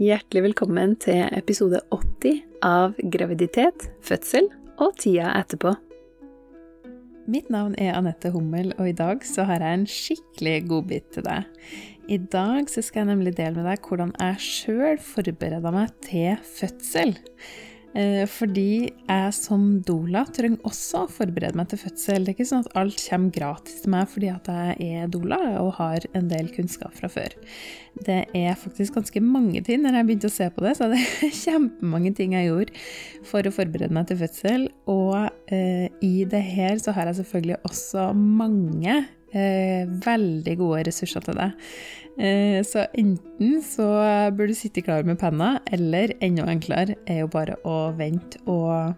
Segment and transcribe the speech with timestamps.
[0.00, 4.46] Hjertelig velkommen til episode 80 av Graviditet, fødsel
[4.80, 5.74] og tida etterpå.
[7.28, 11.26] Mitt navn er Anette Hummel, og i dag så har jeg en skikkelig godbit til
[11.26, 11.44] deg.
[12.08, 16.40] I dag så skal jeg nemlig dele med deg hvordan jeg sjøl forbereda meg til
[16.48, 17.12] fødsel.
[17.98, 22.22] Eh, fordi jeg som doula trenger også å forberede meg til fødsel.
[22.22, 25.38] Det er ikke sånn at alt kommer gratis til meg fordi at jeg er doula
[25.58, 27.34] og har en del kunnskap fra før.
[28.06, 29.82] Det er faktisk ganske mange ting.
[29.82, 32.84] Når jeg begynte å se på det, så det er det kjempemange ting jeg gjorde
[33.26, 34.68] for å forberede meg til fødsel.
[34.90, 35.16] Og
[35.50, 39.00] eh, i det her så har jeg selvfølgelig også mange
[39.34, 41.58] eh, veldig gode ressurser til deg.
[42.20, 43.86] Eh, så enten så
[44.36, 48.92] bør du sitte klar med penna, eller enda enklere er jo bare å vente og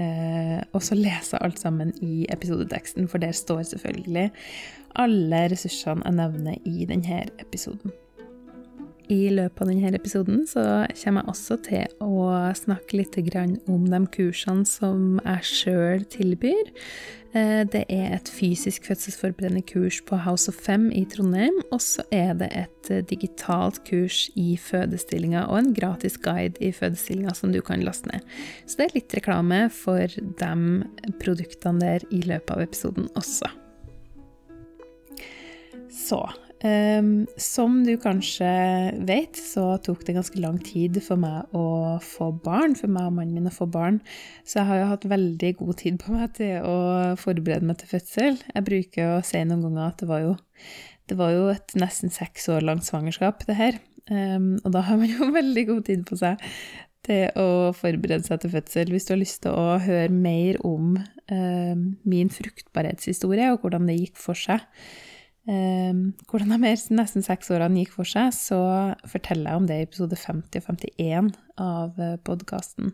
[0.00, 4.30] eh, og så lese alt sammen i episodeteksten, for der står selvfølgelig
[5.02, 7.92] alle ressursene jeg nevner i denne episoden.
[9.10, 10.62] I løpet av denne episoden så
[11.00, 13.18] kommer jeg også til å snakke litt
[13.66, 16.70] om de kursene som jeg sjøl tilbyr.
[17.32, 22.04] Eh, det er et fysisk fødselsforberedende kurs på House of Fem i Trondheim, og så
[22.12, 27.54] er det et eh, digitalt kurs i fødestillinga og en gratis guide i fødestillinga som
[27.54, 28.28] du kan laste ned.
[28.66, 33.48] Så det er litt reklame for de produktene der i løpet av episoden også.
[35.92, 36.20] Så
[36.62, 38.46] Um, som du kanskje
[39.08, 43.16] vet, så tok det ganske lang tid for meg å få barn, for meg og
[43.16, 43.98] mannen min å få barn.
[44.46, 46.76] Så jeg har jo hatt veldig god tid på meg til å
[47.18, 48.38] forberede meg til fødsel.
[48.54, 50.36] Jeg bruker å si noen ganger at det var jo,
[51.10, 53.82] det var jo et nesten seks år langt svangerskap, det her.
[54.06, 56.46] Um, og da har man jo veldig god tid på seg
[57.02, 58.94] til å forberede seg til fødsel.
[58.94, 63.98] Hvis du har lyst til å høre mer om um, min fruktbarhetshistorie og hvordan det
[63.98, 64.62] gikk for seg,
[65.46, 68.60] hvordan de nesten seks årene gikk for seg, så
[69.10, 72.92] forteller jeg om det i episode 50 og 51 av eh, podkasten.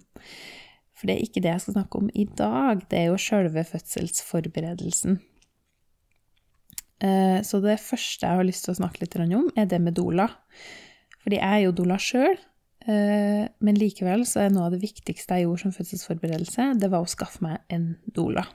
[0.96, 3.66] For det er ikke det jeg skal snakke om i dag, det er jo sjølve
[3.68, 5.20] fødselsforberedelsen.
[6.98, 9.94] Uh, så det første jeg har lyst til å snakke litt om, er det med
[9.94, 10.26] doula.
[11.22, 12.34] Fordi jeg er jo doula sjøl,
[12.88, 17.04] eh, men likevel så er noe av det viktigste jeg gjorde som fødselsforberedelse, det var
[17.04, 18.46] å skaffe meg en doula.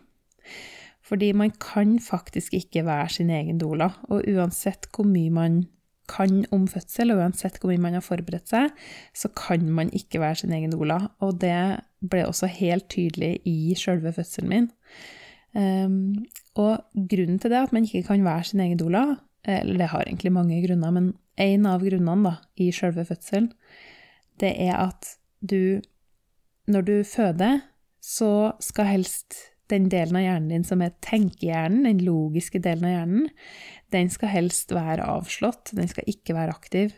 [1.04, 3.90] Fordi man kan faktisk ikke være sin egen doula.
[4.10, 5.64] Og uansett hvor mye man
[6.10, 8.72] kan om fødsel, og uansett hvor mye man har forberedt seg,
[9.16, 11.00] så kan man ikke være sin egen doula.
[11.24, 14.70] Og det ble også helt tydelig i sjølve fødselen min.
[15.54, 16.26] Um,
[16.60, 19.06] og grunnen til det, at man ikke kan være sin egen doula,
[19.44, 23.52] eller det har egentlig mange grunner, men en av grunnene da, i sjølve fødselen,
[24.42, 25.82] det er at du,
[26.68, 27.60] når du føder,
[28.04, 32.96] så skal helst den delen av hjernen din som er tenkehjernen, den logiske delen av
[32.96, 33.30] hjernen,
[33.94, 36.96] den skal helst være avslått, den skal ikke være aktiv.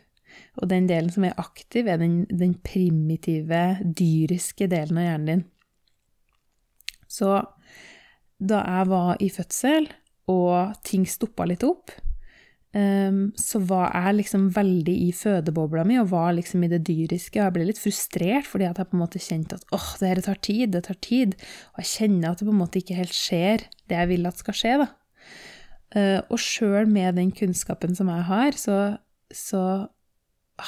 [0.60, 5.44] Og den delen som er aktiv, er den, den primitive, dyriske delen av hjernen din.
[7.06, 7.30] Så
[8.36, 9.88] da jeg var i fødsel,
[10.26, 11.94] og ting stoppa litt opp,
[12.76, 17.38] så var jeg liksom veldig i fødebobla mi og var liksom i det dyriske.
[17.38, 20.10] Og jeg ble litt frustrert fordi at jeg på en måte kjente at åh, det
[20.10, 21.36] her tar tid, det tar tid.
[21.72, 24.42] Og jeg kjenner at det på en måte ikke helt skjer det jeg vil at
[24.42, 24.88] skal skje, da.
[25.96, 28.78] Uh, og sjøl med den kunnskapen som jeg har, så,
[29.32, 29.62] så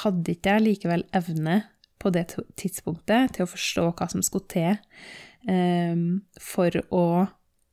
[0.03, 1.63] hadde ikke jeg likevel evne
[1.99, 4.77] på det tidspunktet til å forstå hva som skulle til
[5.49, 7.05] um, for å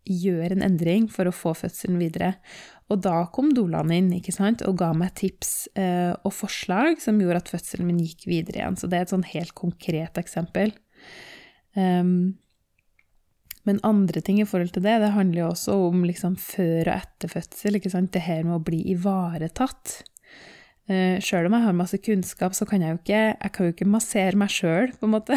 [0.07, 2.35] gjøre en endring for å få fødselen videre.
[2.87, 7.19] Og da kom Dolan inn ikke sant, og ga meg tips eh, og forslag som
[7.19, 8.79] gjorde at fødselen min gikk videre igjen.
[8.79, 10.71] Så det er et sånn helt konkret eksempel.
[11.75, 12.39] Um,
[13.67, 16.95] men andre ting i forhold til det, det handler jo også om liksom før og
[16.95, 17.81] etter fødsel.
[17.81, 19.99] ikke sant, Det her med å bli ivaretatt.
[20.87, 23.75] Uh, sjøl om jeg har masse kunnskap, så kan jeg jo ikke, jeg kan jo
[23.75, 25.35] ikke massere meg sjøl, på en måte.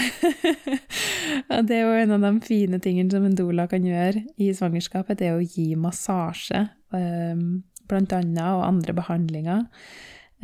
[1.65, 5.17] det er jo en av de fine tingene som en doula kan gjøre i svangerskapet,
[5.17, 9.67] det er å gi massasje Ehm, blant annet, og andre behandlinger.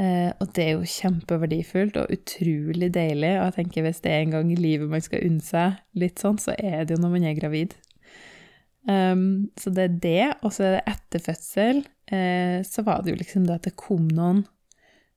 [0.02, 3.34] Eh, og det er jo kjempeverdifullt og utrolig deilig.
[3.40, 6.22] Og jeg tenker hvis det er en gang i livet man skal unne seg litt
[6.22, 7.78] sånn, så er det jo når man er gravid.
[8.86, 10.26] Um, så det er det.
[10.44, 13.78] Og så er det etter fødsel, Eh, så var det jo liksom det at det
[13.82, 14.44] kom noen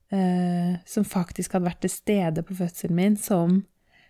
[0.08, 3.60] eh, som faktisk hadde vært til stede på fødselen min, som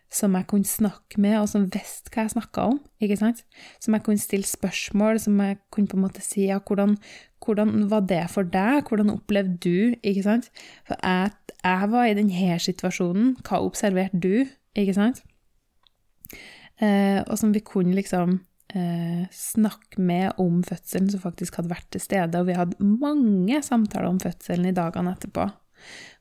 [0.08, 2.78] som jeg kunne snakke med, og som visste hva jeg snakka om.
[3.05, 3.43] ikke sant?
[3.84, 6.96] Som jeg kunne stille spørsmål, som jeg kunne på en måte si ja, hvordan,
[7.44, 9.96] hvordan var det for deg, hvordan opplevde du?
[10.02, 10.49] ikke sant?
[10.88, 14.46] For jeg, jeg var i denne situasjonen, hva observerte du?
[14.78, 15.20] ikke sant?
[16.78, 18.38] Eh, og som vi kunne liksom
[18.75, 22.40] eh, snakke med om fødselen, som faktisk hadde vært til stede.
[22.40, 25.50] Og vi hadde mange samtaler om fødselen i dagene etterpå.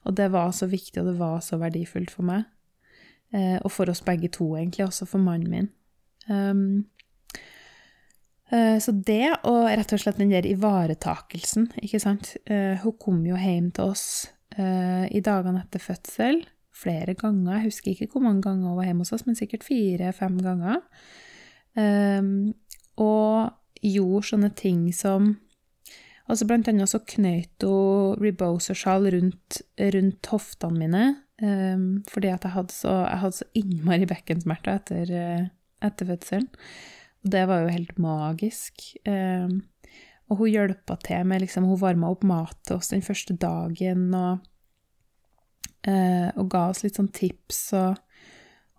[0.07, 2.47] Og det var så viktig, og det var så verdifullt for meg.
[3.35, 5.71] Eh, og for oss begge to, egentlig, også for mannen min.
[6.27, 6.85] Um,
[8.47, 13.35] så det, og rett og slett den der ivaretakelsen, ikke sant eh, Hun kom jo
[13.35, 14.05] hjem til oss
[14.57, 16.39] i dagene etter fødsel
[16.73, 17.57] flere ganger.
[17.57, 20.79] Jeg husker ikke hvor mange ganger hun var hjemme hos oss, men sikkert fire-fem ganger.
[21.77, 22.55] Um,
[22.97, 23.51] og
[23.83, 25.35] gjorde sånne ting som
[26.27, 31.03] Altså blant annet så knøt hun Reboser-sjal rundt, rundt, hoftene mine,
[31.41, 35.49] um, fordi at jeg hadde så, jeg hadde så innmari bekkensmerter etter,
[35.85, 36.49] etter fødselen.
[37.25, 38.85] Og det var jo helt magisk.
[39.07, 39.61] Um,
[40.27, 44.09] og hun hjelpa til med liksom, Hun varma opp mat til oss den første dagen
[44.17, 44.43] og,
[45.87, 47.95] uh, og ga oss litt sånn tips og,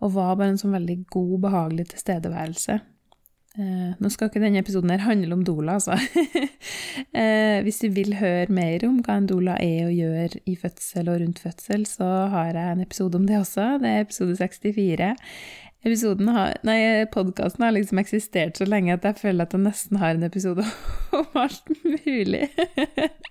[0.04, 2.78] og var bare en sånn veldig god, behagelig tilstedeværelse.
[3.58, 5.96] Eh, nå skal ikke denne episoden her handle om doula, altså.
[7.20, 11.10] eh, hvis du vil høre mer om hva en doula er og gjør i fødsel
[11.10, 13.66] og rundt fødsel, så har jeg en episode om det også.
[13.82, 15.10] Det er episode 64.
[15.88, 20.00] Episoden har, nei, Podkasten har liksom eksistert så lenge at jeg føler at jeg nesten
[20.02, 20.66] har en episode
[21.16, 22.44] om alt mulig.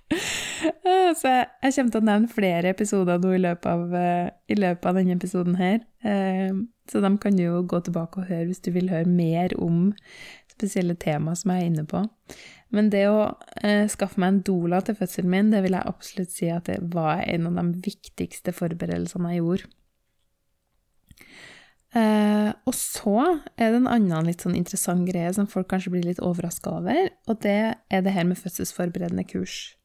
[1.19, 4.57] så jeg, jeg, kommer til å nevne flere episoder nå i løpet av, uh, i
[4.57, 5.83] løpet av denne episoden her.
[6.01, 9.92] Uh, så de kan jo gå tilbake og høre hvis du vil høre mer om
[10.57, 12.01] spesielle tema som jeg er inne på.
[12.74, 13.19] Men det å
[13.63, 16.80] eh, skaffe meg en doula til fødselen min, det vil jeg absolutt si at det
[16.95, 19.69] var en av de viktigste forberedelsene jeg gjorde.
[21.97, 23.17] Eh, og så
[23.55, 27.09] er det en annen litt sånn interessant greie som folk kanskje blir litt overraska over,
[27.29, 29.77] og det er det her med fødselsforberedende kurs.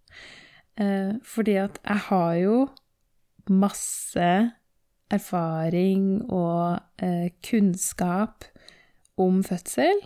[0.80, 2.56] Eh, fordi at jeg har jo
[3.48, 4.30] masse
[5.12, 8.48] erfaring og eh, kunnskap
[9.20, 10.04] om fødsel,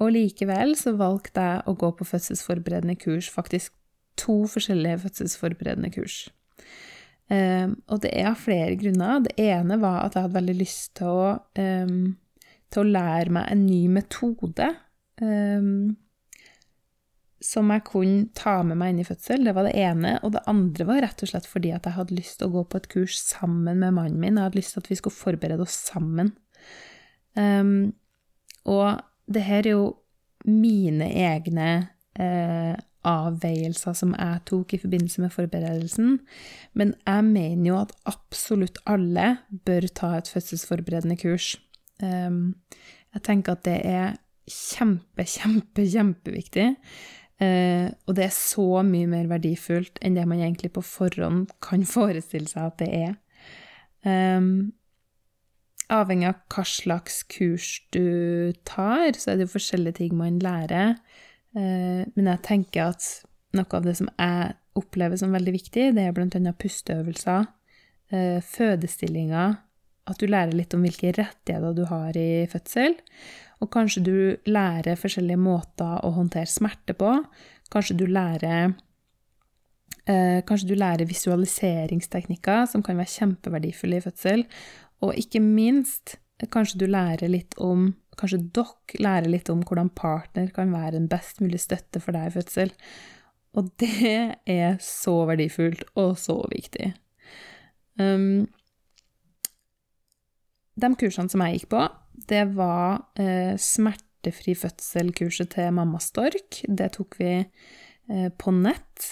[0.00, 3.74] og likevel så valgte jeg å gå på fødselsforberedende kurs, faktisk
[4.18, 6.28] to forskjellige fødselsforberedende kurs.
[7.34, 9.24] Um, og det er av flere grunner.
[9.24, 11.28] Det ene var at jeg hadde veldig lyst til å,
[11.58, 12.14] um,
[12.70, 14.68] til å lære meg en ny metode
[15.22, 15.94] um,
[17.44, 19.44] som jeg kunne ta med meg inn i fødsel.
[19.44, 20.14] Det var det ene.
[20.24, 22.64] Og det andre var rett og slett fordi at jeg hadde lyst til å gå
[22.68, 24.38] på et kurs sammen med mannen min.
[24.38, 26.32] Jeg hadde lyst til at vi skulle forberede oss sammen.
[28.64, 28.88] og
[29.26, 29.86] det her er jo
[30.46, 31.68] mine egne
[32.20, 32.74] eh,
[33.08, 36.18] avveielser som jeg tok i forbindelse med forberedelsen,
[36.74, 39.36] men jeg mener jo at absolutt alle
[39.66, 41.54] bør ta et fødselsforberedende kurs.
[42.02, 42.54] Ehm,
[43.14, 44.16] jeg tenker at det er
[44.50, 46.70] kjempe, kjempe, kjempeviktig.
[47.42, 51.82] Uh, og det er så mye mer verdifullt enn det man egentlig på forhånd kan
[51.96, 53.14] forestille seg at det er.
[54.06, 54.70] Um,
[55.92, 60.94] avhengig av hva slags kurs du tar, så er det jo forskjellige ting man lærer.
[61.54, 63.08] Eh, men jeg tenker at
[63.54, 67.46] noe av det som jeg opplever som veldig viktig, det er annet pusteøvelser,
[68.10, 69.56] eh, fødestillinger,
[70.04, 72.96] at du lærer litt om hvilke rettigheter du har i fødsel,
[73.62, 74.16] og kanskje du
[74.50, 77.14] lærer forskjellige måter å håndtere smerte på.
[77.72, 78.74] Kanskje du lærer
[80.06, 84.44] eh, Kanskje du lærer visualiseringsteknikker som kan være kjempeverdifulle i fødsel.
[85.00, 86.18] Og ikke minst,
[86.52, 91.10] kanskje du lærer litt om Kanskje dere lærer litt om hvordan partner kan være en
[91.10, 92.74] best mulig støtte for deg i fødsel.
[93.54, 96.92] Og det er så verdifullt og så viktig.
[98.00, 98.46] Um,
[100.74, 101.84] de kursene som jeg gikk på,
[102.30, 106.62] det var eh, smertefri fødsel-kurset til Mamma Stork.
[106.66, 109.06] Det tok vi eh, på nett.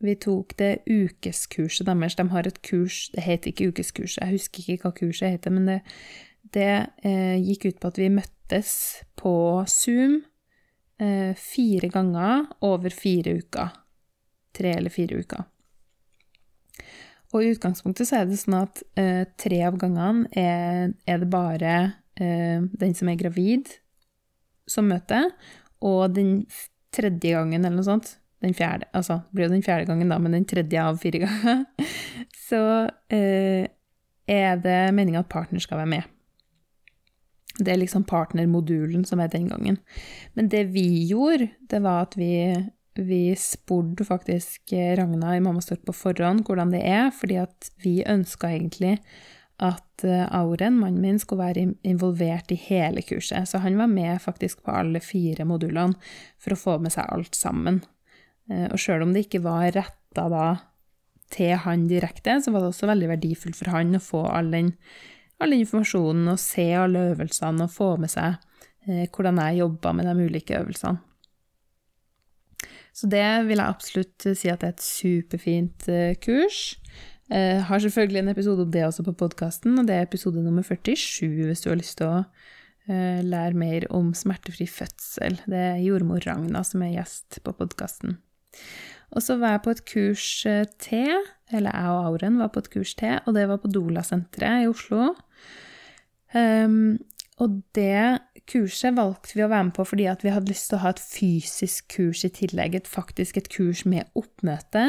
[0.00, 2.16] Vi tok det ukeskurset deres.
[2.16, 5.66] De har et kurs Det heter ikke ukeskurset, jeg husker ikke hva kurset heter, men
[5.68, 5.80] det,
[6.56, 6.74] det
[7.06, 8.72] eh, gikk ut på at vi møttes
[9.18, 9.32] på
[9.70, 10.20] Zoom
[11.00, 13.72] eh, fire ganger over fire uker.
[14.56, 15.46] Tre eller fire uker.
[17.30, 21.30] Og i utgangspunktet så er det sånn at eh, tre av gangene er, er det
[21.30, 21.74] bare
[22.18, 23.70] eh, den som er gravid,
[24.70, 25.30] som møter,
[25.80, 26.42] og den
[26.94, 30.16] tredje gangen eller noe sånt den fjerde, altså det blir jo den fjerde gangen, da,
[30.18, 31.64] men den tredje av fire ganger,
[32.48, 32.62] så
[33.12, 33.68] eh,
[34.30, 36.16] er det meninga at partner skal være med.
[37.60, 39.80] Det er liksom partnermodulen som er den gangen.
[40.34, 42.32] Men det vi gjorde, det var at vi,
[42.96, 48.00] vi spurte faktisk Ragna i Mamma Stork på forhånd hvordan det er, fordi at vi
[48.08, 48.96] ønska egentlig
[49.60, 53.48] at eh, Auren, mannen min, skulle være involvert i hele kurset.
[53.48, 55.96] Så han var med faktisk på alle fire modulene
[56.40, 57.82] for å få med seg alt sammen.
[58.50, 60.46] Eh, og sjøl om det ikke var retta da
[61.30, 64.72] til han direkte, så var det også veldig verdifullt for han å få all den
[65.40, 68.36] all informasjonen og se alle øvelsene og få med seg
[68.86, 71.00] eh, hvordan jeg jobba med de ulike øvelsene.
[72.92, 76.76] Så det vil jeg absolutt si at det er et superfint eh, kurs.
[77.30, 80.64] Jeg har selvfølgelig en episode om det også på podkasten, og det er episode nummer
[80.66, 85.38] 47 hvis du har lyst til å uh, lære mer om smertefri fødsel.
[85.46, 88.18] Det er jordmor Ragna som er gjest på podkasten.
[89.14, 90.26] Og så var jeg på et kurs
[90.82, 91.22] til,
[91.54, 94.70] eller jeg og Auren var på et kurs til, og det var på Dola-senteret i
[94.70, 95.12] Oslo.
[96.34, 96.98] Um,
[97.40, 98.20] og det
[98.50, 101.02] kurset valgte vi å være med på fordi vi hadde lyst til å ha et
[101.02, 104.84] fysisk kurs i tillegg, et faktisk et kurs med oppmøte.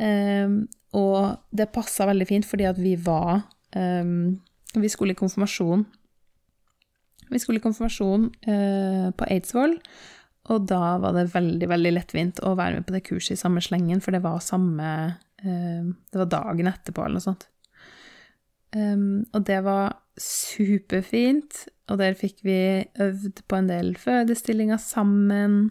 [0.00, 0.64] Um,
[0.96, 3.42] og det passa veldig fint fordi at vi var
[3.76, 4.40] um,
[4.74, 5.84] Vi skulle i konfirmasjon.
[7.30, 9.76] Vi skulle i konfirmasjon uh, på Eidsvoll,
[10.50, 13.62] og da var det veldig, veldig lettvint å være med på det kurset i samme
[13.62, 17.48] slengen, for det var samme uh, Det var dagen etterpå, eller noe sånt.
[18.74, 22.60] Um, og det var superfint, og der fikk vi
[23.02, 25.70] øvd på en del fødestillinger sammen,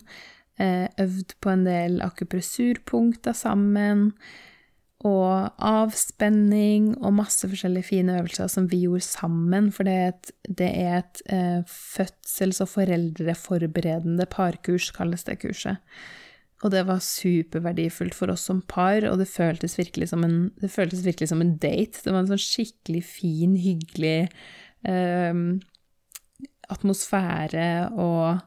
[0.60, 4.12] uh, øvd på en del akupressurpunkter sammen,
[5.00, 10.31] og avspenning og masse forskjellige fine øvelser som vi gjorde sammen, for det er et,
[10.43, 15.79] det er et uh, fødsels- og foreldreforberedende parkurs, kalles det kurset.
[16.59, 21.29] Og det var superverdifullt for oss som par, og det føltes virkelig som en, virkelig
[21.31, 22.01] som en date.
[22.03, 24.27] Det var en sånn skikkelig fin, hyggelig
[24.83, 25.43] eh,
[26.69, 28.41] atmosfære, og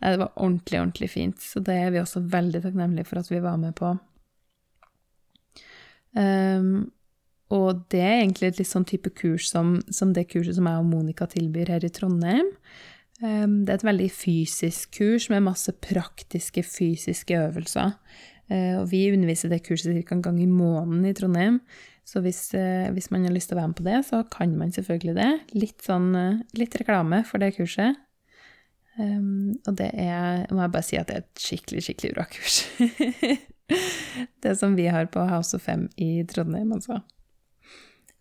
[0.00, 1.40] ja, det var ordentlig, ordentlig fint.
[1.42, 3.96] Så det er vi også veldig takknemlige for at vi var med på.
[6.16, 6.92] Um,
[7.52, 10.82] og det er egentlig et litt sånn type kurs som, som det kurset som jeg
[10.82, 12.48] og Monica tilbyr her i Trondheim.
[13.24, 17.94] Um, det er et veldig fysisk kurs med masse praktiske fysiske øvelser.
[18.50, 20.14] Uh, og vi underviser det kurset ca.
[20.14, 21.60] en gang i måneden i Trondheim.
[22.06, 24.52] Så hvis, uh, hvis, man har lyst til å være med på det, så kan
[24.58, 25.30] man selvfølgelig det.
[25.56, 27.96] Litt, sånn, uh, litt reklame for det kurset.
[28.96, 32.24] Um, og det er, må jeg bare si at det er et skikkelig, skikkelig bra
[32.32, 32.62] kurs.
[34.44, 37.00] det som vi har på House of Fem i Trondheim, altså.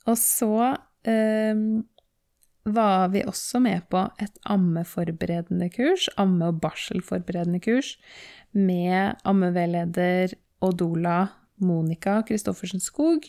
[0.05, 1.83] Og så um,
[2.65, 7.95] var vi også med på et ammeforberedende kurs, amme- og barselforberedende kurs,
[8.51, 10.33] med ammeveileder
[10.65, 11.27] Odola
[11.61, 13.27] Monica Christoffersen Skog,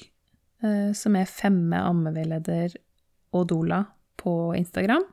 [0.65, 2.79] uh, som er femme ammeveileder
[3.37, 3.85] Odola
[4.17, 5.05] på Instagram.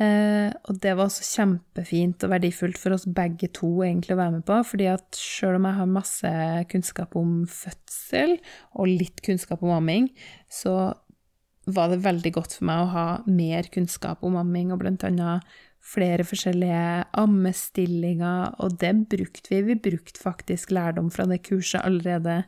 [0.00, 4.38] Eh, og det var også kjempefint og verdifullt for oss begge to egentlig å være
[4.38, 6.30] med på, fordi at sjøl om jeg har masse
[6.72, 8.38] kunnskap om fødsel
[8.80, 10.08] og litt kunnskap om amming,
[10.48, 10.94] så
[11.66, 15.46] var det veldig godt for meg å ha mer kunnskap om amming, og blant annet
[15.80, 19.62] flere forskjellige ammestillinger, og det brukte vi.
[19.70, 22.42] Vi brukte faktisk lærdom fra det kurset allerede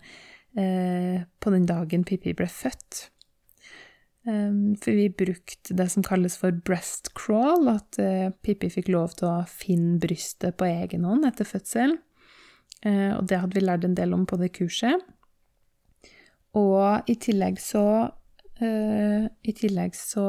[0.56, 3.08] eh, på den dagen Pippi ble født.
[4.22, 9.16] Um, for vi brukte det som kalles for breast crawl, at uh, Pippi fikk lov
[9.18, 11.96] til å finne brystet på egen hånd etter fødsel.
[12.86, 15.02] Uh, og det hadde vi lært en del om på det kurset.
[16.54, 18.12] Og i tillegg så
[18.62, 20.24] I tillegg så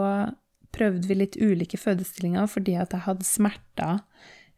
[0.74, 4.00] prøvde vi litt ulike fødestillinger fordi at jeg hadde smerter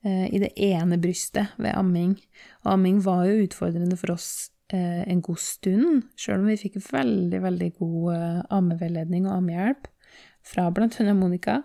[0.05, 2.13] i det ene brystet ved amming.
[2.63, 4.29] Og amming var jo utfordrende for oss
[4.73, 9.85] Eh, en god stund, sjøl om vi fikk veldig, veldig god eh, ammeveiledning og ammehjelp
[10.45, 11.59] fra annet Monica.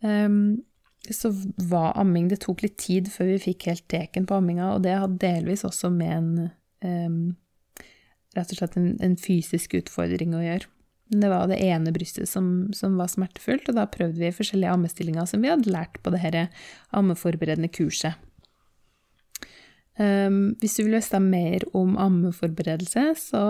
[0.00, 0.62] Um,
[1.10, 1.30] så
[1.70, 4.96] var amming Det tok litt tid før vi fikk helt teken på amminga, og det
[4.96, 6.30] hadde delvis også med en
[6.84, 7.36] um,
[8.36, 10.68] Rett og slett en, en, fysisk utfordring å gjøre.
[11.06, 15.28] Det var det ene brystet som, som, var smertefullt, og da prøvde vi forskjellige ammestillinger
[15.30, 16.48] som vi hadde lært på det dette
[16.96, 18.18] ammeforberedende kurset.
[19.96, 23.44] Um, hvis du vil vite mer om ammeforberedelse, så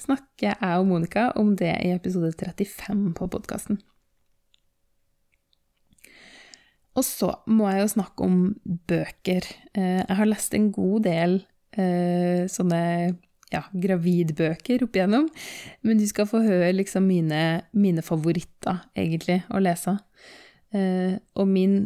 [0.00, 3.82] snakker jeg og Monica om det i episode 35 på podkasten.
[6.96, 8.38] Og så må jeg jo snakke om
[8.88, 9.50] bøker.
[9.74, 11.38] Uh, jeg har lest en god del
[11.76, 12.82] uh, sånne
[13.52, 15.28] ja, gravidbøker opp igjennom,
[15.86, 19.98] men du skal få høre liksom mine, mine favoritter, egentlig, å lese.
[20.72, 21.82] Uh, og min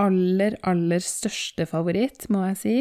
[0.00, 2.76] aller, aller største favoritt, må jeg si,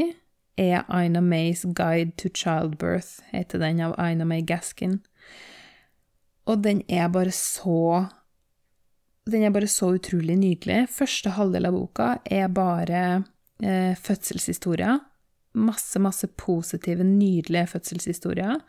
[0.60, 5.02] er Ina Mays Guide to Childbirth, heter den, av Ina May Gaskin.
[6.46, 8.06] Og den er bare så
[9.26, 10.84] Den er bare så utrolig nydelig.
[10.94, 13.00] Første halvdel av boka er bare
[13.58, 15.00] eh, fødselshistorier.
[15.56, 18.62] Masse, masse positive, nydelige fødselshistorier.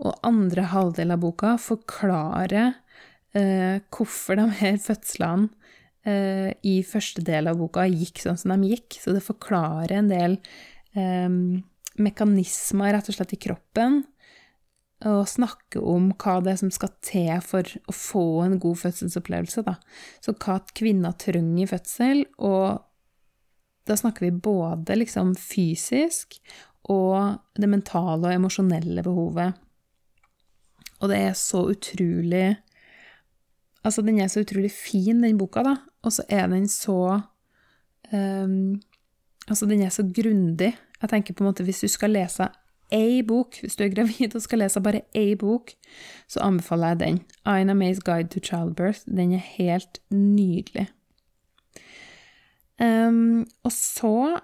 [0.00, 2.72] Og andre halvdel av boka forklarer
[3.36, 5.50] eh, hvorfor de her fødslene
[6.08, 9.00] eh, i første del av boka gikk sånn som de gikk.
[9.02, 10.38] Så det forklarer en del
[10.96, 11.28] eh,
[12.00, 14.02] mekanismer rett og slett i kroppen,
[15.08, 19.64] og snakke om hva det er som skal til for å få en god fødselsopplevelse.
[19.64, 19.78] Da.
[20.20, 22.82] Så hva kvinner trenger i fødsel, og
[23.90, 26.38] da snakker vi både liksom fysisk
[26.90, 29.58] og det mentale og emosjonelle behovet.
[31.00, 32.58] Og det er så utrolig
[33.80, 35.70] Altså, den er så utrolig fin, den boka, da.
[36.04, 37.20] Og så er den så
[38.12, 38.82] um,
[39.48, 40.74] Altså, den er så grundig.
[41.00, 42.50] Jeg tenker på en måte, hvis du skal lese
[42.92, 45.72] ei bok, hvis du er gravid og skal lese bare ei bok,
[46.28, 47.20] så anbefaler jeg den.
[47.44, 49.00] Aina May's Guide to Childbirth.
[49.06, 50.90] Den er helt nydelig.
[52.80, 54.40] Um, og så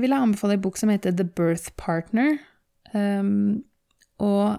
[0.00, 2.38] vil jeg anbefale en bok som heter The Birth Partner.
[2.94, 3.62] Um,
[4.18, 4.58] og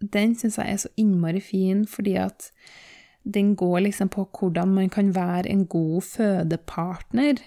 [0.00, 2.50] den syns jeg er så innmari fin fordi at
[3.28, 7.42] den går liksom på hvordan man kan være en god fødepartner.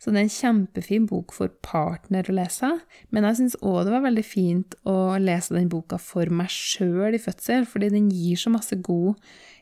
[0.00, 2.70] Så det er en kjempefin bok for partner å lese,
[3.12, 7.18] men jeg syns òg det var veldig fint å lese den boka for meg sjøl
[7.18, 9.18] i fødsel, fordi den gir så masse god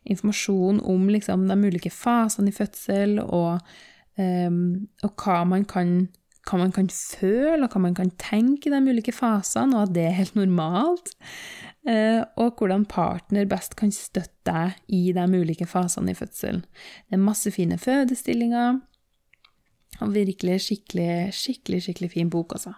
[0.07, 3.59] informasjon om liksom, de ulike fasene i fødsel, og,
[4.19, 6.09] um, og hva, man kan,
[6.49, 9.97] hva man kan føle, og hva man kan tenke i de ulike fasene, og at
[9.97, 11.15] det er helt normalt.
[11.87, 16.65] Uh, og hvordan partner best kan støtte deg i de ulike fasene i fødselen.
[17.07, 18.81] Det er masse fine fødestillinger.
[20.05, 22.75] Og virkelig skikkelig, skikkelig, skikkelig fin bok, altså.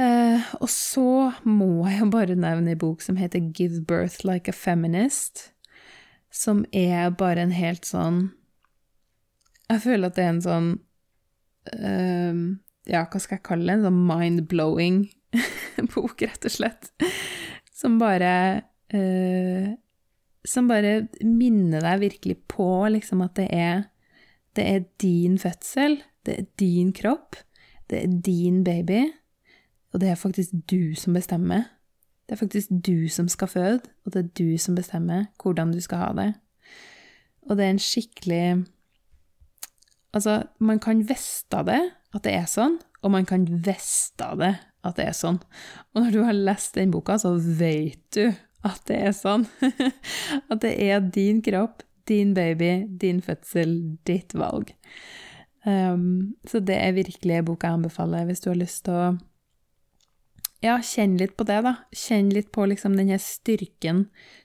[0.00, 4.48] Uh, og så må jeg jo bare nevne en bok som heter Give Birth Like
[4.48, 5.50] a Feminist,
[6.32, 8.30] som er bare en helt sånn
[9.72, 10.72] Jeg føler at det er en sånn
[11.72, 12.42] uh,
[12.90, 13.78] Ja, hva skal jeg kalle det?
[13.78, 15.04] En sånn mind-blowing
[15.94, 16.90] bok, rett og slett.
[17.72, 18.34] Som bare
[18.92, 19.70] uh,
[20.44, 23.88] Som bare minner deg virkelig på liksom at det er
[24.52, 27.38] det er din fødsel, det er din kropp,
[27.88, 29.06] det er din baby,
[29.92, 31.62] og det er faktisk du som bestemmer.
[32.28, 35.80] Det er faktisk du som skal føde, og det er du som bestemmer hvordan du
[35.80, 36.34] skal ha det.
[37.48, 38.64] Og det er en skikkelig
[40.12, 41.80] Altså, man kan vite det,
[42.12, 45.40] at det er sånn, og man kan vite det, at det er sånn.
[45.92, 48.26] Og når du har lest den boka, så vet du
[48.66, 49.46] at det er sånn.
[50.50, 53.74] at det er din kropp, din baby, din fødsel,
[54.06, 54.74] ditt valg.
[55.64, 59.04] Um, så det er virkelig en bok jeg anbefaler hvis du har lyst til å
[60.62, 61.74] ja, kjenn litt på det, da.
[61.90, 64.04] Kjenn litt på liksom denne styrken.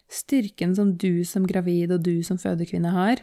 [0.09, 3.21] Styrken som du som gravid og du som fødekvinne har.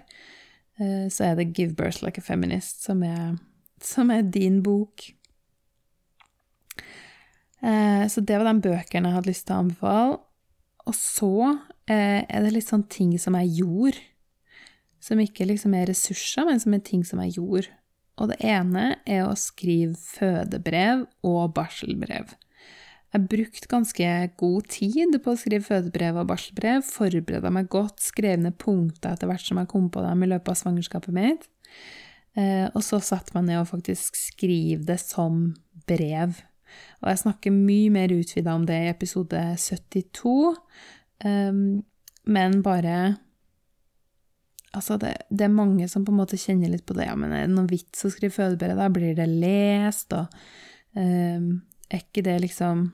[0.80, 3.36] Uh, så er det 'Give Birth Like a Feminist' som er,
[3.80, 5.12] som er din bok.
[7.62, 10.18] Uh, så det var de bøkene jeg hadde lyst til å anbefale.
[10.84, 11.36] Og så
[11.90, 14.02] uh, er det litt sånn ting som jeg gjorde
[15.04, 17.68] som ikke liksom er ressurser, men som er ting som jeg gjorde.
[18.20, 22.32] Og det ene er å skrive fødebrev og barselbrev.
[23.14, 24.06] Jeg brukte ganske
[24.40, 29.30] god tid på å skrive fødebrev og barselbrev, forberedte meg godt, skrev ned punkter etter
[29.30, 31.46] hvert som jeg kom på dem i løpet av svangerskapet mitt.
[32.34, 35.52] Eh, og så satte meg ned og faktisk skrev det som
[35.86, 36.40] brev.
[37.04, 40.34] Og jeg snakker mye mer utvida om det i episode 72,
[41.22, 41.60] eh,
[42.24, 42.96] men bare
[44.74, 47.04] Altså, det, det, er mange som på en måte kjenner litt på det.
[47.06, 48.74] Ja, men er det noen vits å skrive fødebrev?
[48.74, 50.26] Da blir det lest, og
[50.98, 52.88] um, er ikke det liksom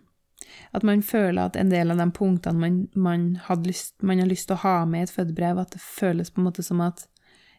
[0.77, 3.25] At man føler at en del av de punktene man, man,
[3.67, 6.43] lyst, man har lyst til å ha med i et fødebrev, at det føles på
[6.43, 7.07] en måte som at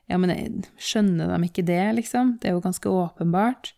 [0.10, 2.34] Ja, men jeg, skjønner de ikke det, liksom?
[2.41, 3.70] Det er jo ganske åpenbart.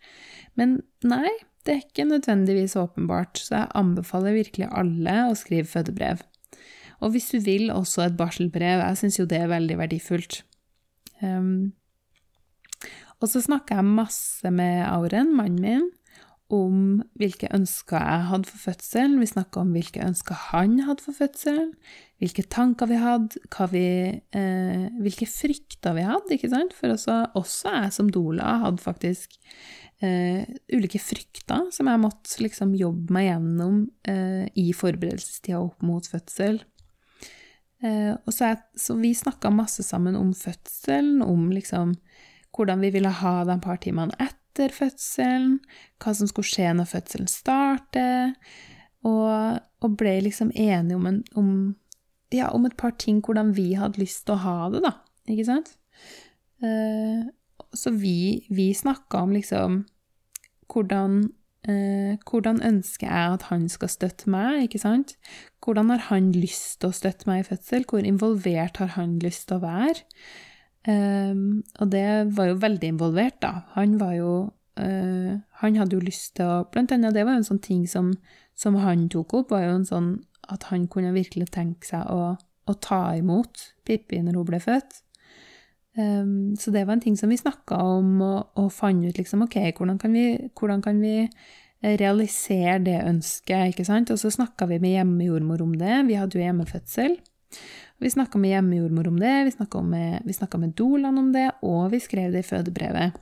[0.58, 1.30] Men nei,
[1.62, 6.24] det er ikke nødvendigvis åpenbart, så jeg anbefaler virkelig alle å skrive fødebrev.
[7.04, 8.82] Og hvis du vil, også et barselbrev.
[8.82, 10.40] Jeg syns jo det er veldig verdifullt.
[11.22, 11.74] Um,
[13.20, 15.86] og så snakka jeg masse med Auren, mannen min,
[16.52, 19.16] om hvilke ønsker jeg hadde for fødselen.
[19.22, 21.70] Vi snakka om hvilke ønsker han hadde for fødselen,
[22.20, 23.40] hvilke tanker vi hadde,
[23.72, 23.86] vi,
[24.36, 26.36] eh, hvilke frykter vi hadde.
[26.36, 26.76] ikke sant?
[26.76, 29.38] For også, også jeg som doula hadde faktisk
[30.04, 36.06] eh, ulike frykter som jeg måtte liksom jobbe meg gjennom eh, i forberedelsestida opp mot
[36.06, 36.60] fødsel.
[37.84, 41.96] Eh, så, jeg, så vi snakka masse sammen om fødselen, om liksom
[42.54, 44.43] hvordan vi ville ha de par timene etter
[44.74, 45.58] fødselen,
[46.02, 48.34] hva som skulle skje når fødselen starter,
[49.04, 51.48] og, og ble liksom enige om, en, om,
[52.32, 54.94] ja, om, et par ting, hvordan vi hadde lyst til å ha det, da,
[55.28, 55.74] ikke sant?
[56.64, 57.26] Uh,
[57.74, 59.82] så vi, vi snakka om liksom
[60.72, 61.24] hvordan
[61.64, 65.14] Uh, hvordan ønsker jeg at han skal støtte meg, ikke sant?
[65.64, 67.86] Hvordan har han lyst til å støtte meg i fødsel?
[67.88, 70.02] Hvor involvert har han lyst til å være?
[70.84, 72.04] Um, og det
[72.36, 73.52] var jo veldig involvert, da.
[73.72, 74.32] Han var jo
[74.76, 75.30] uh,
[75.62, 78.10] Han hadde jo lyst til å Blant annet, det var jo en sånn ting som,
[78.52, 80.10] som han tok opp, var jo en sånn
[80.52, 85.00] at han kunne virkelig tenke seg å, å ta imot Pippi når hun ble født.
[85.96, 89.46] Um, så det var en ting som vi snakka om og, og, fant ut liksom
[89.46, 91.30] OK, hvordan kan vi, hvordan kan vi
[91.84, 94.12] realisere det ønsket, ikke sant.
[94.12, 96.02] Og så snakka vi med hjemmejordmor om det.
[96.08, 97.16] Vi hadde jo hjemmefødsel.
[98.02, 102.00] Vi snakka med hjemmejordmor om det, vi snakka med, med Dolan om det, og vi
[102.02, 103.20] skrev det i fødebrevet.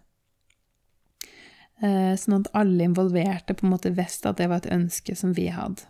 [1.82, 5.34] Eh, sånn at alle involverte på en måte visste at det var et ønske som
[5.36, 5.84] vi hadde.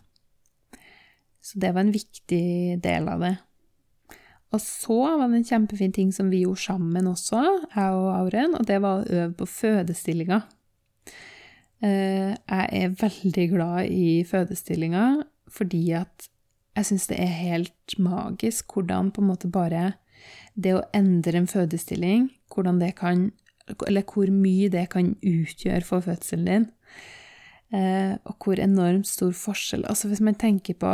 [1.42, 3.35] Så det var en viktig del av det.
[4.52, 8.57] Og så var det en kjempefin ting som vi gjorde sammen også, jeg og Auren,
[8.59, 10.42] og det var å øve på fødestillinga.
[11.83, 15.07] Eh, jeg er veldig glad i fødestillinga
[15.52, 16.28] fordi at
[16.76, 19.92] jeg syns det er helt magisk hvordan på en måte bare
[20.54, 23.30] det å endre en fødestilling, hvordan det kan
[23.87, 26.64] Eller hvor mye det kan utgjøre for fødselen din.
[27.72, 30.90] Eh, og hvor enormt stor forskjell Altså hvis man tenker på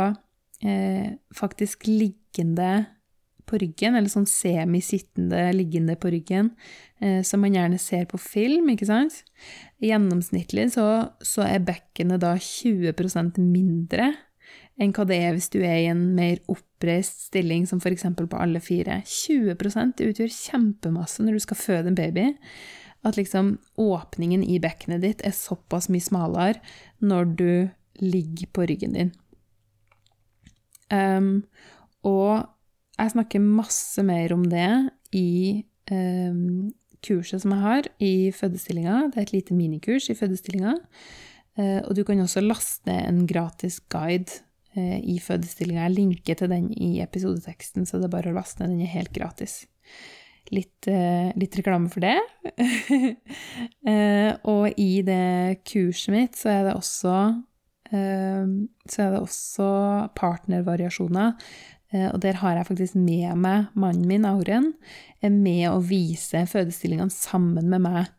[0.63, 2.85] eh, faktisk liggende
[3.49, 6.51] på ryggen, eller sånn semisittende liggende på ryggen,
[7.01, 9.23] eh, som man gjerne ser på film, ikke sant
[9.81, 10.85] Gjennomsnittlig så,
[11.25, 14.13] så er bekkenet da 20% mindre
[14.79, 18.05] enn hva det er hvis du er i en mer oppreist stilling, som f.eks.
[18.15, 19.01] på alle fire.
[19.03, 22.29] 20% utgjør kjempemasse når du skal føde en baby.
[23.07, 26.63] At liksom åpningen i bekkenet ditt er såpass mye smalere
[27.03, 27.51] når du
[27.99, 29.13] ligger på ryggen din.
[30.89, 31.43] Um,
[32.07, 32.47] og
[32.97, 34.71] jeg snakker masse mer om det
[35.15, 36.71] i um,
[37.05, 39.09] kurset som jeg har i fødestillinga.
[39.11, 40.77] Det er et lite minikurs i fødestillinga.
[41.59, 44.48] Uh, og du kan også laste en gratis guide Eh,
[45.03, 45.87] i fødestillinga.
[45.87, 48.75] Jeg linker til den i episodeteksten, så det er bare å laste ned.
[48.75, 49.61] Den er helt gratis.
[50.49, 52.17] Litt, eh, litt reklame for det.
[53.89, 57.13] Eh, og i det kurset mitt så er det også
[57.89, 59.69] så er det også
[60.19, 61.31] partnervariasjoner.
[62.11, 64.67] Og der har jeg faktisk med meg mannen min, Auren,
[65.23, 68.11] med å vise fødestillingene sammen med meg.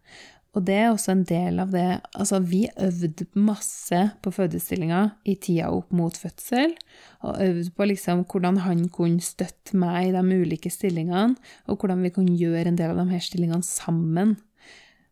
[0.50, 5.36] Og det er også en del av det Altså, vi øvde masse på fødestillinga i
[5.38, 6.74] tida opp mot fødsel,
[7.22, 11.36] og øvde på liksom hvordan han kunne støtte meg i de ulike stillingene,
[11.70, 14.36] og hvordan vi kunne gjøre en del av de her stillingene sammen.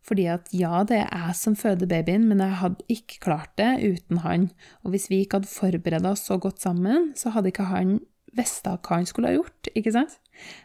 [0.09, 3.74] Fordi at ja, det er jeg som føder babyen, men jeg hadde ikke klart det
[3.85, 4.51] uten han.
[4.83, 7.98] Og hvis vi ikke hadde forberedt oss så godt sammen, så hadde ikke han
[8.37, 10.18] visst hva han skulle ha gjort, ikke sant?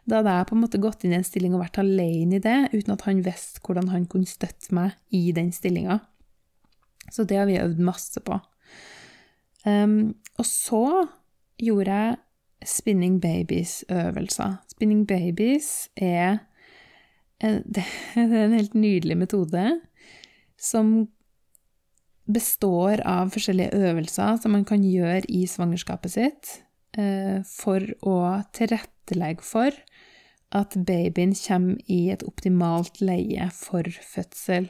[0.06, 2.44] Da hadde jeg på en måte gått inn i en stilling og vært alene i
[2.44, 6.00] det, uten at han visste hvordan han kunne støtte meg i den stillinga.
[7.12, 8.40] Så det har vi øvd masse på.
[9.64, 10.86] Um, og så
[11.62, 12.22] gjorde jeg
[12.68, 14.58] Spinning Babies-øvelser.
[14.72, 16.38] Spinning Babies er
[17.44, 17.84] en, det
[18.16, 19.66] er en helt nydelig metode
[20.60, 21.10] som
[22.24, 26.54] består av forskjellige øvelser som man kan gjøre i svangerskapet sitt
[26.94, 28.18] Eh, for å
[28.54, 28.93] tilrettelegge
[29.42, 29.72] for
[30.54, 34.70] at babyen kommer i et optimalt leie for fødsel.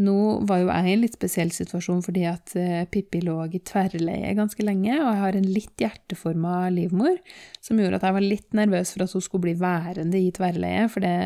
[0.00, 0.16] Nå
[0.48, 4.32] var jo jeg i en litt spesiell situasjon fordi at eh, Pippi lå i tverrleie
[4.38, 7.18] ganske lenge, og jeg har en litt hjerteforma livmor,
[7.60, 10.86] som gjorde at jeg var litt nervøs for at hun skulle bli værende i tverrleie,
[10.92, 11.16] for det,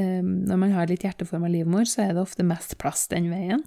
[0.00, 3.64] eh, når man har litt hjerteforma livmor, så er det ofte mest plass den veien.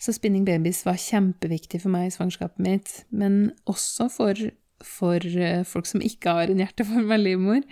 [0.00, 4.48] Så spinning babies var kjempeviktig for meg i svangerskapet mitt, men også for
[4.84, 7.62] for eh, folk som ikke har en hjerteforma livmor,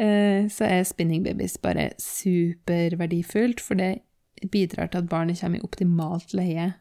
[0.00, 4.02] eh, så er spinning babies bare superverdifullt, for det
[4.52, 6.72] bidrar til at barnet kommer i optimalt leie.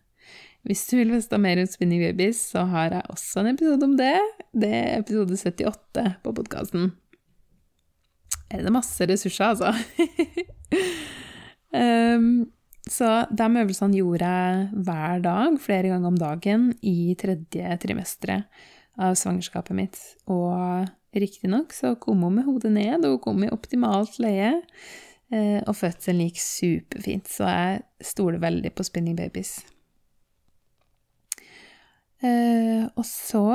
[0.67, 3.95] Hvis du vil vite mer om spinning babies, så har jeg også en episode om
[3.97, 4.17] det.
[4.53, 6.91] Det er episode 78 på podkasten.
[8.51, 9.71] Er masse ressurser, altså?
[11.73, 12.51] um,
[12.97, 18.45] så de øvelsene gjorde jeg hver dag, flere ganger om dagen, i tredje trimesteret
[19.01, 19.99] av svangerskapet mitt.
[20.31, 20.87] Og
[21.17, 24.53] riktignok så kom hun med hodet ned, og hun kom i optimalt leie.
[25.31, 29.61] Eh, og fødselen gikk superfint, så jeg stoler veldig på spinning babies.
[32.21, 33.45] Eh, og så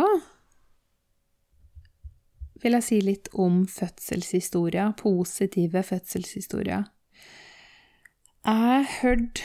[2.62, 6.88] vil jeg si litt om fødselshistorier, positive fødselshistorier.
[8.46, 9.44] Jeg har hørt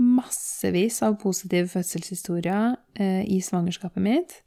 [0.00, 4.38] massevis av positive fødselshistorier eh, i svangerskapet mitt.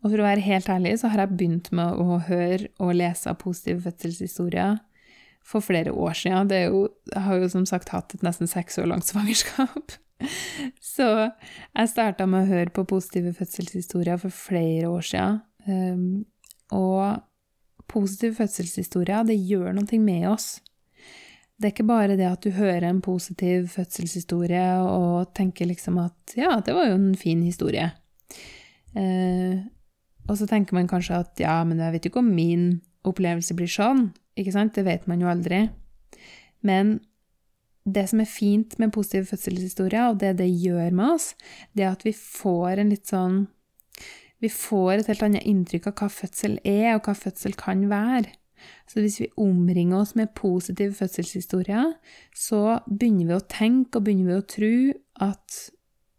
[0.00, 3.34] Og for å være helt ærlig så har jeg begynt med å høre og lese
[3.40, 4.78] positive fødselshistorier
[5.44, 6.52] for flere år siden.
[6.68, 9.96] Jo, jeg har jo som sagt hatt et nesten seks år langt svangerskap.
[10.94, 15.40] Så jeg starta med å høre på positive fødselshistorier for flere år siden.
[15.68, 16.24] Um,
[16.76, 17.20] og
[17.90, 20.60] positive fødselshistorier, det gjør noe med oss.
[21.60, 26.36] Det er ikke bare det at du hører en positiv fødselshistorie og tenker liksom at
[26.38, 27.90] ja, det var jo en fin historie.
[28.96, 29.60] Eh,
[30.30, 32.66] og så tenker man kanskje at ja, men jeg vet jo ikke om min
[33.08, 34.10] opplevelse blir sånn.
[34.38, 34.76] Ikke sant?
[34.76, 35.64] Det vet man jo aldri.
[36.66, 36.98] Men
[37.84, 41.32] det som er fint med positive fødselshistorier, og det det gjør med oss,
[41.74, 43.46] det er at vi får en litt sånn
[44.40, 48.30] Vi får et helt annet inntrykk av hva fødsel er, og hva fødsel kan være.
[48.88, 51.90] Så hvis vi omringer oss med positive fødselshistorier,
[52.32, 54.72] så begynner vi å tenke og begynner vi å tro
[55.28, 55.58] at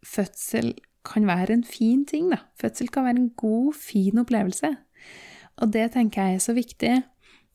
[0.06, 0.76] fødsel
[1.08, 2.30] kan være en fin ting.
[2.34, 2.44] Da.
[2.60, 4.76] Fødsel kan være en god, fin opplevelse.
[5.62, 6.96] Og det tenker jeg er så viktig.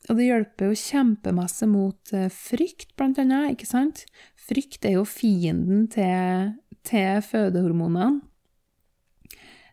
[0.06, 4.04] Og det hjelper jo kjempemasse mot eh, frykt, blant annet, ikke sant?
[4.38, 6.52] Frykt er jo fienden til,
[6.86, 8.20] til fødehormonene.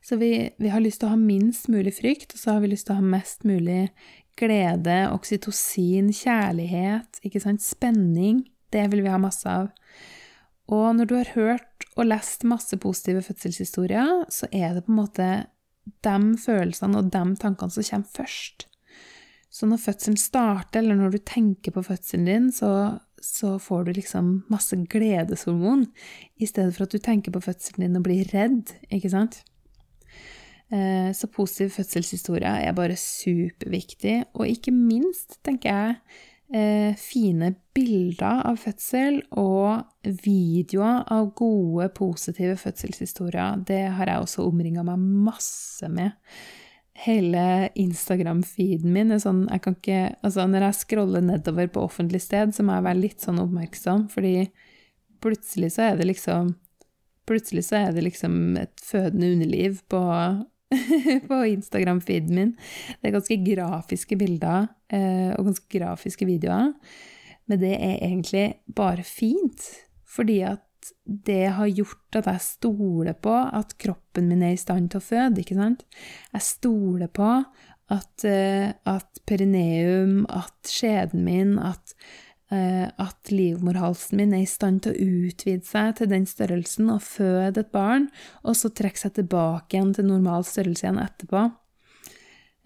[0.04, 2.74] Så vi, vi, har lyst til å ha minst mulig frykt, og så har vi
[2.74, 3.86] lyst til å ha mest mulig
[4.40, 8.42] glede, oksytocin, kjærlighet, ikke sant, spenning.
[8.74, 9.70] Det vil vi ha masse av.
[10.74, 15.02] Og når du har hørt og lest masse positive fødselshistorier, så er det på en
[15.02, 15.30] måte
[16.06, 18.68] de følelsene og de tankene som kommer først.
[19.54, 23.92] Så når fødselen starter, eller når du tenker på fødselen din, så, så får du
[24.00, 25.86] liksom masse gledeshormon,
[26.42, 29.44] i stedet for at du tenker på fødselen din og blir redd, ikke sant?
[30.74, 35.96] Eh, så positiv fødselshistorie er bare superviktig, og ikke minst, tenker jeg,
[37.00, 39.86] fine bilder av fødsel og
[40.24, 43.64] videoer av gode, positive fødselshistorier.
[43.66, 46.14] Det har jeg også omringa meg masse med
[47.04, 52.22] hele Instagram-feeden min er sånn jeg kan ikke, altså Når jeg scroller nedover på offentlig
[52.22, 54.36] sted, så må jeg være litt sånn oppmerksom, fordi
[55.24, 56.54] plutselig så er det liksom
[57.24, 60.00] Plutselig så er det liksom et fødende underliv på,
[61.30, 62.54] på Instagram-feeden min.
[63.00, 66.74] Det er ganske grafiske bilder eh, og ganske grafiske videoer.
[67.50, 69.66] Men det er egentlig bare fint,
[70.08, 70.64] fordi at
[71.06, 75.06] det har gjort at jeg stoler på at kroppen min er i stand til å
[75.06, 75.86] føde, ikke sant?
[76.34, 77.30] Jeg stoler på
[77.94, 81.96] at, uh, at perineum, at skjeden min, at,
[82.54, 87.64] at livmorhalsen min er i stand til å utvide seg til den størrelsen og føde
[87.64, 88.10] et barn,
[88.46, 91.48] og så trekke seg tilbake igjen til normal størrelse igjen etterpå.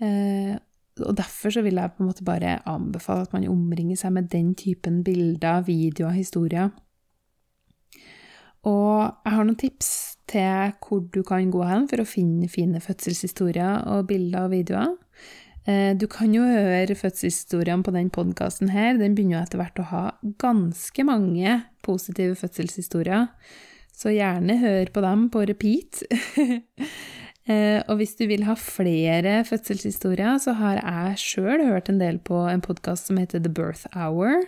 [0.04, 0.58] Uh,
[1.06, 4.30] og Derfor så vil jeg på en måte bare anbefale at man omringer seg med
[4.34, 6.72] den typen bilder, videoer, historier.
[8.68, 9.92] Og jeg har noen tips
[10.28, 14.96] til hvor du kan gå hen for å finne fine fødselshistorier og bilder og videoer.
[15.68, 18.96] Eh, du kan jo høre fødselshistoriene på den podkasten her.
[19.00, 20.04] Den begynner jo etter hvert å ha
[20.40, 23.28] ganske mange positive fødselshistorier,
[23.98, 26.04] så gjerne hør på dem på repeat.
[27.48, 32.18] Eh, og hvis du vil ha flere fødselshistorier, så har jeg sjøl hørt en del
[32.20, 34.42] på en podkast som heter The Birth Hour.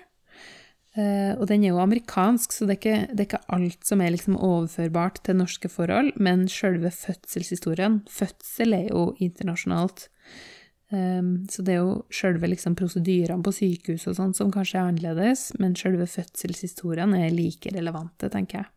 [0.98, 4.04] Uh, og den er jo amerikansk, så det er, ikke, det er ikke alt som
[4.04, 10.10] er liksom overførbart til norske forhold, men sjølve fødselshistorien Fødsel er jo internasjonalt.
[10.90, 14.88] Um, så det er jo sjølve liksom prosedyrene på sykehus og sånn som kanskje er
[14.90, 18.72] annerledes, men sjølve fødselshistorien er like relevante, tenker jeg.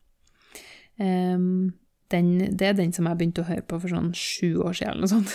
[1.01, 1.72] Um,
[2.12, 4.92] den, det er den som jeg begynte å høre på for sånn sju år siden,
[4.92, 5.33] eller noe sånt.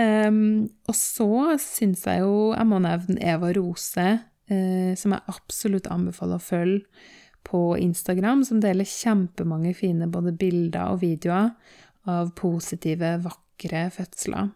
[0.00, 0.40] um,
[0.88, 1.28] og så
[1.60, 7.12] syns jeg jo jeg må nevne Eva Rose uh, som jeg absolutt anbefaler å følge
[7.44, 11.52] på Instagram, som deler kjempemange fine både bilder og videoer
[12.08, 14.50] av positive, vakre fødsler.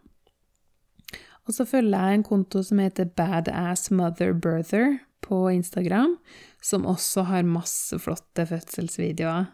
[1.47, 6.17] Og så følger jeg en konto som heter Badass Mother Birther på Instagram,
[6.61, 9.45] som også har masse flotte fødselsvideoer.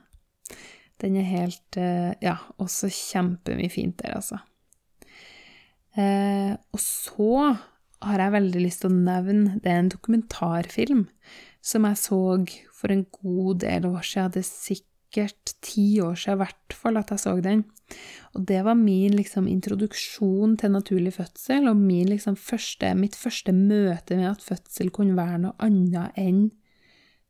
[1.02, 4.38] Den er helt eh, Ja, også kjempemye fint der, altså.
[5.96, 7.56] Eh, og så
[8.02, 11.06] har jeg veldig lyst til å nevne, det er en dokumentarfilm
[11.66, 12.20] som jeg så
[12.76, 14.34] for en god del år siden.
[14.36, 14.92] Det er sikkert
[15.64, 17.64] ti år siden i hvert fall at jeg så den.
[18.36, 21.76] Og det var min liksom, introduksjon til naturlig fødsel, og
[22.10, 26.46] liksom, første, mitt første møte med at fødsel kunne være noe annet enn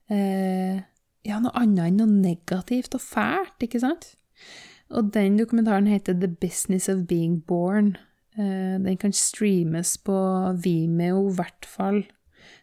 [0.09, 0.81] eh,
[1.25, 4.11] Ja, noe annet enn noe negativt og fælt, ikke sant?
[4.93, 7.95] Og den dokumentaren heter The Business of Being Born.
[8.37, 10.15] Eh, den kan streames på
[10.61, 12.03] Vimeo, i hvert fall.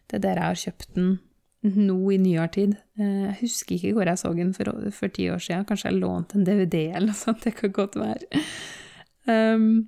[0.07, 1.19] Det er der jeg har kjøpt den
[1.63, 2.75] nå i nyere tid.
[2.99, 5.65] Eh, jeg husker ikke hvor jeg så den for, for ti år siden.
[5.69, 7.43] Kanskje jeg lånte en DVD eller noe sånt.
[7.45, 8.43] Det kan godt være.
[9.23, 9.87] Um,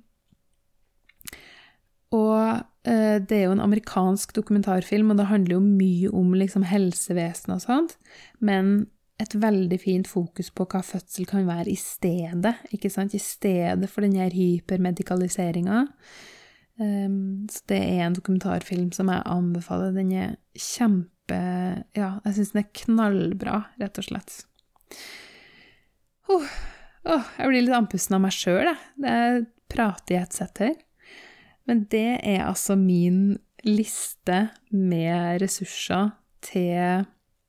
[2.16, 6.64] og uh, det er jo en amerikansk dokumentarfilm, og det handler jo mye om liksom,
[6.70, 7.96] helsevesenet og sånt.
[8.40, 8.86] Men
[9.20, 13.16] et veldig fint fokus på hva fødsel kan være i stedet, ikke sant?
[13.16, 15.82] I stedet for denne hypermedikaliseringa.
[16.80, 19.92] Um, så det er en dokumentarfilm som jeg anbefaler.
[19.96, 24.38] Den er kjempe Ja, jeg syns den er knallbra, rett og slett.
[26.30, 26.46] Oh,
[27.06, 28.78] oh, jeg blir litt andpusten av meg sjøl, jeg.
[29.02, 29.16] Det
[29.72, 30.76] prater i et sett her.
[31.66, 36.12] Men det er altså min liste med ressurser
[36.46, 37.06] til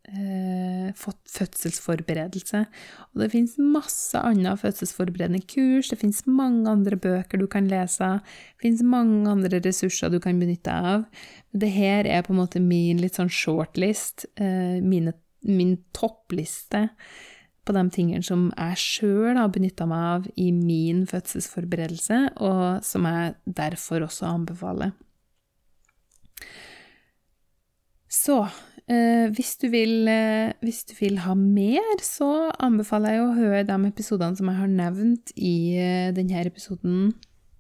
[0.08, 2.64] eh, fødselsforberedelse.
[3.12, 8.18] Og det fins masse andre fødselsforberedende kurs, det fins mange andre bøker du kan lese,
[8.20, 11.08] det fins mange andre ressurser du kan benytte deg av.
[11.52, 15.16] Det her er på en måte min litt sånn shortlist, eh, mine,
[15.48, 16.88] min toppliste
[17.68, 23.08] på de tingene som jeg sjøl har benytta meg av i min fødselsforberedelse, og som
[23.10, 24.96] jeg derfor også anbefaler.
[28.08, 28.46] Så
[28.88, 33.78] hvis, du vil, eh, hvis, du vil, ha mer, så anbefaler jeg å høre de
[33.90, 37.12] episodene som jeg har nevnt i eh, denne episoden,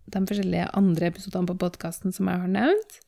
[0.07, 3.01] de forskjellige andre episodene på podkasten som jeg har nevnt.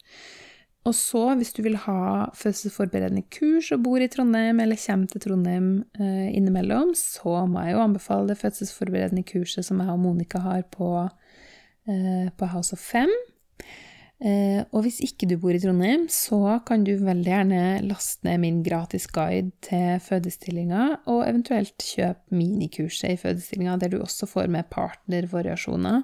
[0.87, 5.23] Og så, hvis du vil ha fødselsforberedende kurs og bor i Trondheim, eller kommer til
[5.23, 10.41] Trondheim eh, innimellom, så må jeg jo anbefale det fødselsforberedende kurset som jeg og Monica
[10.43, 10.91] har på,
[11.87, 13.11] eh, på House of Fem.
[14.19, 18.41] Eh, og hvis ikke du bor i Trondheim, så kan du veldig gjerne laste ned
[18.43, 24.51] min gratis guide til fødestillinga, og eventuelt kjøpe minikurset i fødestillinga, der du også får
[24.51, 26.03] med partnervariasjoner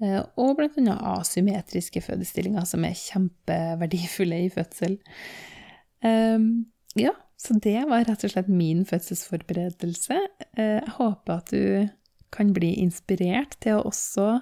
[0.00, 0.96] Eh, og bl.a.
[1.18, 4.96] asymmetriske fødestillinger, som er kjempeverdifulle i fødsel.
[6.06, 10.20] Ehm, ja, så det var rett og slett min fødselsforberedelse.
[10.56, 11.88] Eh, jeg håper at du
[12.32, 14.38] kan bli inspirert til å også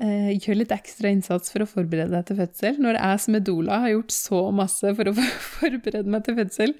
[0.00, 3.82] eh, gjør litt ekstra innsats for å forberede deg til fødsel, når jeg som doula
[3.84, 5.14] har gjort så masse for å
[5.60, 6.74] forberede meg til fødsel.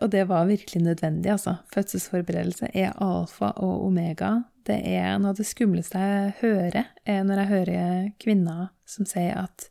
[0.00, 1.58] Og det var virkelig nødvendig, altså.
[1.74, 7.42] Fødselsforberedelse er alfa og omega det er noe av det skumleste jeg hører, er når
[7.42, 9.68] jeg hører kvinner som sier at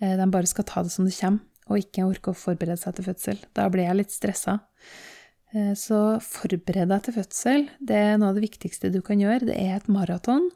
[0.00, 2.98] eh, de bare skal ta det som det kommer, og ikke orke å forberede seg
[2.98, 3.38] til fødsel.
[3.56, 4.58] Da blir jeg litt stressa.
[5.54, 7.66] Eh, så forbered deg til fødsel.
[7.80, 9.48] Det er noe av det viktigste du kan gjøre.
[9.48, 10.50] Det er et maraton.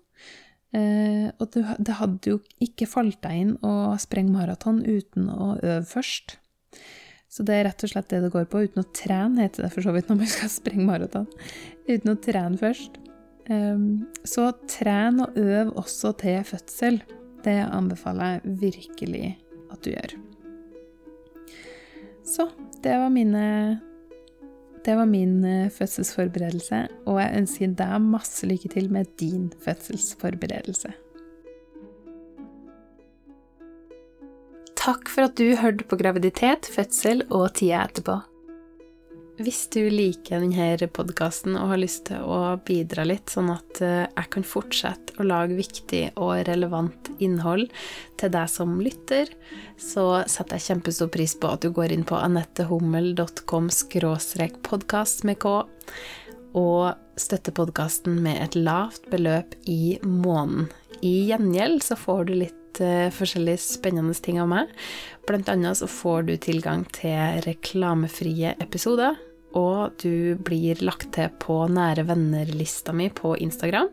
[0.77, 5.85] Eh, og det hadde jo ikke falt deg inn å sprenge maraton uten å øve
[5.89, 6.37] først.
[7.29, 9.73] Så det er rett og slett det det går på, uten å trene, heter det
[9.75, 11.29] for så vidt når man skal sprenge maraton.
[11.89, 13.01] Uten å trene først.
[13.49, 13.85] Eh,
[14.29, 17.03] så tren og øv også til fødsel.
[17.45, 19.29] Det anbefaler jeg virkelig
[19.73, 20.17] at du gjør.
[22.29, 22.51] Så
[22.85, 23.45] det var mine
[24.89, 30.95] det var min eh, fødselsforberedelse, og jeg ønsker deg masse lykke til med din fødselsforberedelse.
[34.79, 38.17] Takk for at du hørte på graviditet, fødsel og tida etterpå.
[39.39, 44.09] Hvis du liker denne podkasten og har lyst til å bidra litt, sånn at eh,
[44.11, 47.69] jeg kan fortsette å lage viktig og relevant innhold
[48.19, 49.31] til deg som lytter,
[49.79, 53.71] så setter jeg kjempestor pris på at du går inn på anettehummel.com
[54.67, 55.55] podkast med K,
[56.59, 60.67] og støtter podkasten med et lavt beløp i måneden.
[60.99, 64.75] I gjengjeld så får du litt uh, forskjellige spennende ting av meg.
[65.31, 69.15] Blant annet så får du tilgang til reklamefrie episoder
[69.57, 73.89] og du blir lagt til på nære venner-lista mi på Instagram,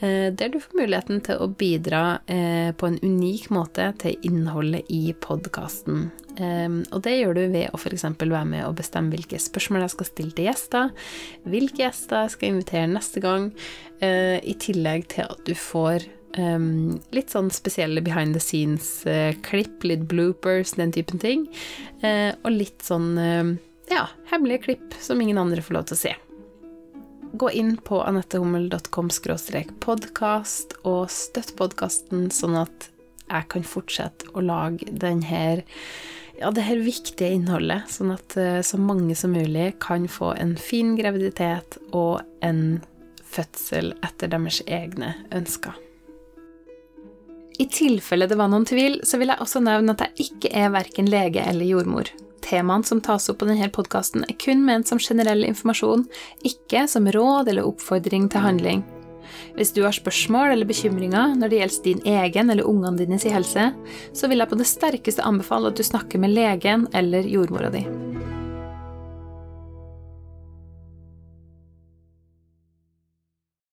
[0.00, 4.90] eh, der du får muligheten til å bidra eh, på en unik måte til innholdet
[4.94, 6.10] i podkasten.
[6.38, 8.06] Eh, og det gjør du ved å f.eks.
[8.22, 10.92] være med og bestemme hvilke spørsmål jeg skal stille til gjester,
[11.48, 13.50] hvilke gjester jeg skal invitere neste gang,
[14.04, 16.02] i tillegg til at du får
[16.34, 21.44] Um, litt sånn spesielle behind the scenes-klipp, uh, litt bloopers, den typen ting.
[22.02, 23.52] Uh, og litt sånn uh,
[23.90, 26.14] ja, hemmelige klipp som ingen andre får lov til å se.
[27.34, 29.10] Gå inn på anettehummel.com
[29.82, 32.90] podkast og støtt podkasten, sånn at
[33.24, 35.64] jeg kan fortsette å lage denne,
[36.38, 40.54] ja, det her viktige innholdet, sånn at eh, så mange som mulig kan få en
[40.60, 42.82] fin graviditet og en
[43.24, 45.74] fødsel etter deres egne ønsker.
[47.58, 50.72] I tilfelle det var noen tvil, så vil jeg også nevne at jeg ikke er
[50.74, 52.10] verken lege eller jordmor.
[52.44, 56.04] Temaene som tas opp på denne podkasten, er kun ment som generell informasjon,
[56.44, 58.84] ikke som råd eller oppfordring til handling.
[59.56, 63.34] Hvis du har spørsmål eller bekymringer når det gjelder din egen eller ungene dine sin
[63.34, 63.70] helse,
[64.12, 67.86] så vil jeg på det sterkeste anbefale at du snakker med legen eller jordmora di.